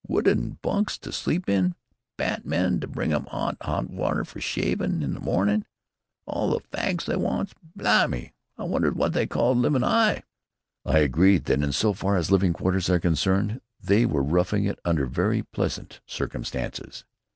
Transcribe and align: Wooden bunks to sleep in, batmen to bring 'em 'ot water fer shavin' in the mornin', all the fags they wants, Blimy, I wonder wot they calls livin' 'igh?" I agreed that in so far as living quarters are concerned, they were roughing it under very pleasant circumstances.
Wooden 0.07 0.57
bunks 0.63 0.97
to 0.97 1.11
sleep 1.11 1.47
in, 1.47 1.75
batmen 2.17 2.79
to 2.79 2.87
bring 2.87 3.13
'em 3.13 3.27
'ot 3.29 3.91
water 3.91 4.25
fer 4.25 4.39
shavin' 4.39 5.03
in 5.03 5.13
the 5.13 5.19
mornin', 5.19 5.63
all 6.25 6.49
the 6.49 6.59
fags 6.75 7.05
they 7.05 7.15
wants, 7.15 7.53
Blimy, 7.77 8.33
I 8.57 8.63
wonder 8.63 8.89
wot 8.93 9.13
they 9.13 9.27
calls 9.27 9.59
livin' 9.59 9.83
'igh?" 9.83 10.23
I 10.85 10.97
agreed 10.97 11.45
that 11.45 11.61
in 11.61 11.71
so 11.71 11.93
far 11.93 12.17
as 12.17 12.31
living 12.31 12.51
quarters 12.53 12.89
are 12.89 12.99
concerned, 12.99 13.61
they 13.79 14.07
were 14.07 14.23
roughing 14.23 14.65
it 14.65 14.79
under 14.83 15.05
very 15.05 15.43
pleasant 15.43 16.01
circumstances. 16.07 17.05